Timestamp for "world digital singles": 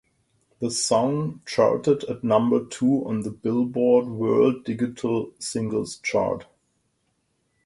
4.07-5.97